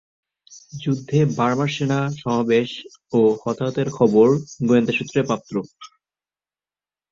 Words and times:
যুদ্ধে 0.81 1.19
বার্মার 1.37 1.69
সেনা 1.75 1.99
সমাবেশ 2.21 2.69
ও 3.13 3.19
হতাহতের 3.41 3.87
খবর 3.97 4.27
গোয়েন্দা 4.67 4.93
সূত্রে 4.97 5.19
প্রাপ্ত। 5.27 5.51